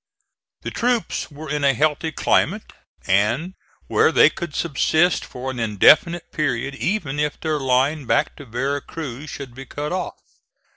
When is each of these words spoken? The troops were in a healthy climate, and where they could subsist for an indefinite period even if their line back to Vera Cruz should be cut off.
The 0.63 0.71
troops 0.71 1.29
were 1.29 1.47
in 1.47 1.63
a 1.63 1.75
healthy 1.75 2.11
climate, 2.11 2.73
and 3.05 3.53
where 3.85 4.11
they 4.11 4.31
could 4.31 4.55
subsist 4.55 5.23
for 5.23 5.51
an 5.51 5.59
indefinite 5.59 6.31
period 6.31 6.73
even 6.73 7.19
if 7.19 7.39
their 7.39 7.59
line 7.59 8.07
back 8.07 8.35
to 8.37 8.45
Vera 8.47 8.81
Cruz 8.81 9.29
should 9.29 9.53
be 9.53 9.67
cut 9.67 9.91
off. 9.91 10.17